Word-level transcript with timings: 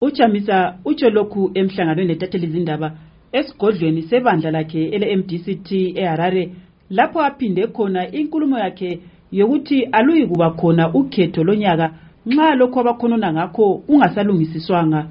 uchamisa 0.00 0.78
utsho 0.84 1.10
lokhu 1.10 1.50
emhlanganweni 1.54 2.08
letatheli 2.08 2.46
izindaba 2.46 2.92
esigodlweni 3.32 4.02
sebandla 4.02 4.50
lakhe 4.50 4.84
ele-mdct 4.94 5.72
eharare 5.72 6.52
lapho 6.90 7.20
aphinde 7.22 7.66
khona 7.66 8.10
inkulumo 8.10 8.58
yakhe 8.58 9.00
yokuthi 9.32 9.84
aluyi 9.84 10.26
kuba 10.26 10.50
khona 10.50 10.94
ukhetho 10.94 11.44
lonyaka 11.44 11.94
nxa 12.26 12.54
lokhu 12.54 12.80
abakhonona 12.80 13.32
ngakho 13.32 13.82
ungasalungisiswanga 13.88 15.08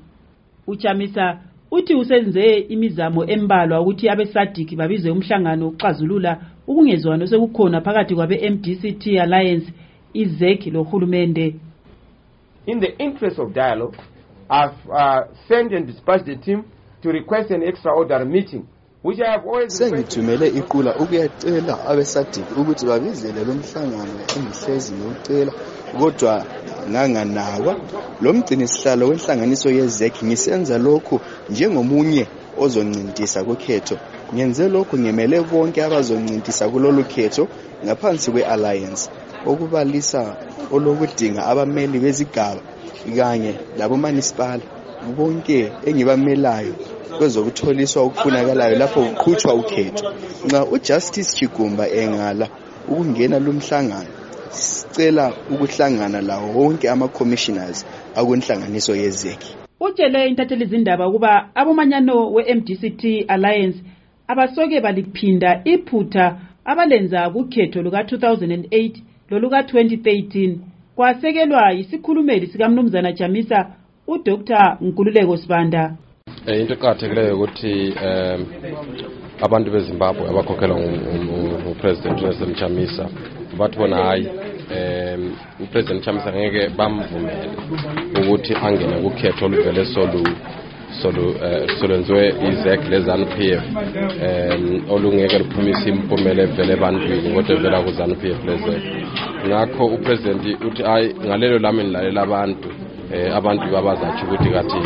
uchamisa 0.67 1.39
uthi 1.71 1.95
usenze 1.95 2.57
imizamo 2.57 3.25
embalwa 3.25 3.81
ukuthi 3.81 4.09
abesadiki 4.09 4.75
babize 4.75 5.11
umhlangano 5.11 5.67
ukuxazulula 5.67 6.31
ukungezwani 6.67 7.23
osekukhona 7.23 7.81
phakathi 7.81 8.15
kwabe-mdct 8.15 9.03
alliance 9.23 9.67
izek 10.13 10.65
lohulumende 10.65 11.55
in 12.65 12.79
the 12.79 12.95
interest 13.03 13.39
of 13.39 13.53
dialogue 13.53 13.97
I've 14.49 14.89
uh, 14.89 15.27
sent 15.47 15.73
and 15.73 15.87
dispatched 15.87 16.25
the 16.25 16.35
team 16.37 16.63
to 17.01 17.09
request 17.09 17.51
an 17.51 17.63
extraordinary 17.63 18.25
meeting 18.25 18.67
which 19.01 19.19
I 19.19 19.31
have 19.31 19.45
always 19.45 19.77
sengithumele 19.77 20.47
iqula 20.47 20.95
ukuyacela 20.95 21.85
abesadiki 21.85 22.53
ukuthi 22.53 22.85
babizele 22.85 23.43
lo 23.43 23.53
mhlangano 23.53 24.19
engihlezi 24.35 24.93
ngiwucela 24.93 25.51
kodwa 25.99 26.45
nganganakwa 26.89 27.75
lo 28.21 28.33
mgcinisihlalo 28.33 29.07
wenhlanganiso 29.07 29.69
yezek 29.69 30.23
ngisenza 30.23 30.77
lokhu 30.77 31.19
njengomunye 31.49 32.27
ozoncintisa 32.57 33.43
kukhetho 33.43 33.97
ngenze 34.33 34.69
lokhu 34.69 34.97
ngimele 34.97 35.41
bonke 35.41 35.83
abazoncintisa 35.83 36.69
kulolu 36.69 37.03
khetho 37.03 37.47
ngaphansi 37.85 38.31
kwe-alliance 38.31 39.09
okubalisa 39.45 40.21
olokudinga 40.71 41.45
abameli 41.45 41.99
bezigaba 41.99 42.61
kanye 43.17 43.53
labomanisipala 43.77 44.63
bonke 45.17 45.71
engibamelayo 45.87 46.73
kwezokutholiswa 47.17 48.01
okufunakalayo 48.01 48.75
lapho 48.77 49.01
kuqhutshwa 49.01 49.53
ukhetho. 49.53 50.13
Nxa 50.45 50.65
ujustice 50.65 51.31
chigumba 51.37 51.89
engala 51.89 52.47
ukungena 52.87 53.39
lumhlangano 53.39 54.11
sicela 54.51 55.33
ukuhlangana 55.49 56.21
lawo 56.21 56.47
wonke 56.57 56.89
ama-commissioners 56.89 57.85
akunhlanganiso 58.15 58.95
yezeki 58.95 59.55
utshele 59.79 60.27
intatheli 60.27 60.63
izindaba 60.65 61.07
ukuba 61.07 61.49
abomanyano 61.55 62.31
we-mdct 62.35 63.03
alliance 63.27 63.77
abasoke 64.27 64.81
baliphinda 64.81 65.61
iphutha 65.65 66.25
abalenza 66.65 67.29
kukhetho 67.29 67.81
luka-2008 67.81 68.91
loluka-2013 69.29 70.55
kwasekelwa 70.97 71.71
yisikhulumeli 71.71 72.47
sikamnumzana 72.47 73.11
jamisa 73.11 73.65
udr 74.07 74.77
nkululeko 74.81 75.37
sibanda. 75.37 75.95
Um 76.47 76.53
into 76.53 76.73
eqakathekileyo 76.73 77.35
ukuthi 77.35 77.93
um 78.05 78.45
abantu 79.41 79.71
bezimbabwe 79.71 80.29
abakhokhelwa 80.29 80.77
ngupresident 80.79 82.21
nelson 82.21 82.55
chamisa 82.55 83.05
bathi 83.57 83.77
bona 83.77 83.97
hhayi 83.97 84.27
um 84.75 85.31
upresident 85.63 86.03
chamisa 86.05 86.33
ngeke 86.33 86.69
bamvumele 86.69 87.49
ukuthi 88.19 88.53
angene 88.55 89.01
kukhetho 89.03 89.45
oluvele 89.45 89.85
solu 89.85 90.23
solu 91.01 91.29
uh, 91.29 91.79
solwenziwe 91.79 92.33
izec 92.49 92.89
le-zanu 92.89 93.25
p 93.25 93.51
f. 93.51 93.63
Um 94.27 94.81
olungeke 94.89 95.39
luphumise 95.39 95.89
impumela 95.89 96.43
evele 96.43 96.73
ebantwini 96.73 97.33
kodwa 97.35 97.55
evela 97.55 97.83
ku-zanu 97.83 98.15
p 98.15 98.23
f 98.29 98.45
lezec 98.45 98.83
ngakho 99.47 99.85
upresident 99.85 100.43
uthi 100.67 100.83
hayi 100.83 101.15
ngalelo 101.25 101.59
lami 101.59 101.83
nilalela 101.83 102.21
abantu 102.21 102.69
eh 103.13 103.35
abantu 103.35 103.65
babazatsho 103.71 104.25
ukuthi 104.25 104.49
kathi 104.49 104.81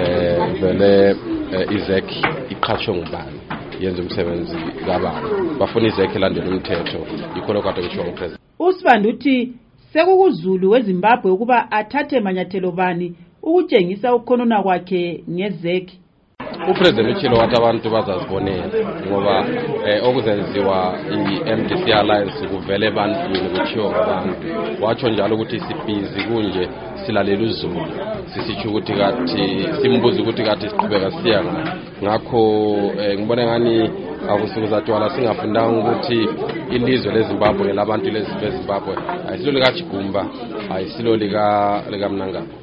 eh 0.00 0.38
vele 0.60 1.16
izek 1.76 2.08
iqhatshwe 2.50 2.94
ngubani 2.94 3.38
yenza 3.80 4.02
umsebenzi 4.02 4.56
kabani. 4.86 5.26
Bafuna 5.58 5.88
izek 5.88 6.16
elandela 6.16 6.50
umthetho 6.50 6.98
yikho 7.34 7.52
lokho 7.52 7.68
kade 7.68 7.82
kushiwo 7.82 8.04
ngupresident 8.04 8.40
usibanda 8.58 9.08
uthi 9.08 9.52
sekukuzulu 9.92 10.70
wezimbabwe 10.70 11.30
ukuba 11.30 11.70
athathe 11.70 12.20
manyathelo 12.20 12.72
bani 12.72 13.14
ukutshengisa 13.52 14.14
ukukhonona 14.14 14.62
kwakhe 14.62 15.24
ngezeki 15.30 15.96
upresident 16.70 17.16
utshilo 17.16 17.36
wathi 17.36 17.56
abantu 17.56 17.90
bazazibonela 17.90 18.66
ngoba 19.06 19.34
eh, 19.86 20.08
okuzenziwa 20.08 20.98
i-mdc 21.14 21.84
alliance 22.00 22.46
kuvele 22.50 22.86
ebantwini 22.86 23.48
kutshiwo 23.52 23.90
ngabantu. 23.90 24.46
Watsho 24.82 25.08
njalo 25.10 25.34
ukuthi 25.34 25.60
sibhizi 25.60 26.20
kunje 26.28 26.68
silalela 27.06 27.42
uzulu. 27.42 27.86
Sisitsho 28.34 28.68
ukuthi 28.68 28.92
kathi 28.92 29.68
simbuza 29.82 30.22
ukuthi 30.22 30.42
kathi 30.42 30.68
siqhubeka 30.68 31.10
siya 31.10 31.44
ngakho 32.02 32.42
eh, 33.00 33.18
ngibone 33.18 33.46
ngani 33.46 33.90
akusukuzatwala 34.30 35.10
singafundanga 35.10 35.78
ukuthi 35.80 36.28
ilizwe 36.70 37.12
lezimbabwe 37.14 37.64
ngelabantu 37.64 38.10
lezimbabwe 38.10 38.94
ayisilo 39.28 39.52
likajigumba 39.52 40.26
ayisilo 40.74 41.16
likamnangagwa 41.90 42.61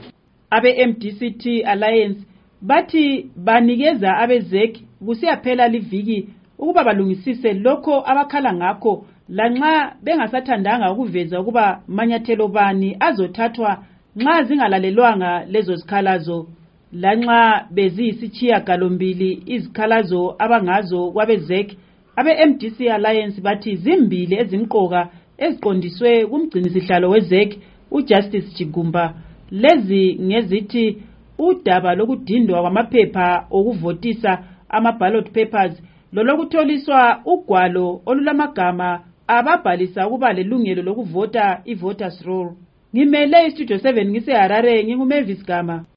abe-mdct 0.49 1.45
alliance 1.65 2.19
bathi 2.61 3.29
banikeza 3.35 4.17
abezeki 4.17 4.83
kusiyaphela 5.05 5.67
liviki 5.67 6.27
ukuba 6.57 6.83
balungisise 6.83 7.53
lokho 7.53 8.03
abakhala 8.05 8.53
ngakho 8.53 9.05
lanxa 9.29 9.95
bengasathandanga 10.03 10.91
ukuveza 10.91 11.41
ukuba 11.41 11.81
manyathelo 11.87 12.47
bani 12.47 12.97
azothathwa 12.99 13.83
nxa 14.15 14.43
zingalalelwanga 14.43 15.45
lezo 15.45 15.75
zikhalazo 15.75 16.47
lanxa 16.93 17.65
beziyisitshiyagalombili 17.71 19.43
izikhalazo 19.45 20.35
abangazo 20.39 21.11
kwabezeki 21.11 21.77
abe-mdc 22.15 22.77
alliance 22.91 23.41
bathi 23.41 23.75
zimbili 23.75 24.35
ezimqoka 24.41 25.09
eziqondiswe 25.37 26.25
kumgcinisihlalo 26.25 27.09
wezeki 27.09 27.59
ujustice 27.91 28.49
jigumba 28.57 29.13
lezi 29.51 30.17
ngezithi 30.21 30.97
udaba 31.39 31.95
lokudindwa 31.95 32.61
kwamaphepha 32.61 33.45
okuvotisa 33.51 34.43
ama-ballot 34.69 35.31
papers 35.31 35.81
lolokutholiswa 36.13 37.21
ugwalo 37.25 38.01
olulamagama 38.05 39.01
ababhalisa 39.27 40.07
ukuba 40.07 40.33
lelungelo 40.33 40.81
lokuvota 40.83 41.61
i-voters 41.65 42.25
roll. 42.25 42.53
Ngimele 42.95 43.47
istudio 43.47 43.77
7 43.77 44.09
ngiseharare 44.09 44.83
ngingumavis 44.83 45.45
gama. 45.45 45.85